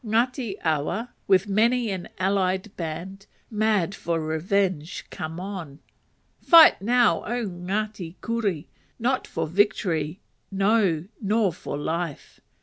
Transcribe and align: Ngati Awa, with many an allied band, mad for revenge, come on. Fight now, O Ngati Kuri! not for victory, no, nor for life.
Ngati 0.03 0.55
Awa, 0.65 1.11
with 1.27 1.47
many 1.47 1.91
an 1.91 2.09
allied 2.17 2.75
band, 2.75 3.27
mad 3.51 3.93
for 3.93 4.19
revenge, 4.19 5.05
come 5.11 5.39
on. 5.39 5.77
Fight 6.41 6.81
now, 6.81 7.23
O 7.25 7.45
Ngati 7.45 8.15
Kuri! 8.19 8.67
not 8.97 9.27
for 9.27 9.45
victory, 9.45 10.19
no, 10.49 11.05
nor 11.21 11.53
for 11.53 11.77
life. 11.77 12.41